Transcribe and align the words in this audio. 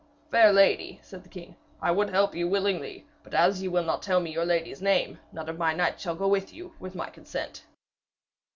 'Fair 0.31 0.51
lady,' 0.51 0.99
said 1.03 1.21
the 1.21 1.29
king, 1.29 1.55
'I 1.79 1.91
would 1.91 2.09
help 2.09 2.33
you 2.33 2.47
willingly, 2.47 3.05
but 3.21 3.35
as 3.35 3.61
ye 3.61 3.67
will 3.67 3.83
not 3.83 4.01
tell 4.01 4.19
me 4.19 4.33
your 4.33 4.47
lady's 4.47 4.81
name, 4.81 5.19
none 5.31 5.47
of 5.47 5.59
my 5.59 5.75
knights 5.75 6.01
here 6.03 6.09
shall 6.09 6.15
go 6.15 6.27
with 6.27 6.51
you 6.51 6.73
with 6.79 6.95
my 6.95 7.11
consent.' 7.11 7.63